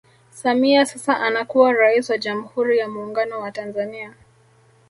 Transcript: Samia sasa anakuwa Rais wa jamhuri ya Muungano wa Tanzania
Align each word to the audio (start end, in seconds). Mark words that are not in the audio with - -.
Samia 0.31 0.85
sasa 0.85 1.19
anakuwa 1.19 1.73
Rais 1.73 2.09
wa 2.09 2.17
jamhuri 2.17 2.77
ya 2.77 2.87
Muungano 2.87 3.39
wa 3.39 3.51
Tanzania 3.51 4.13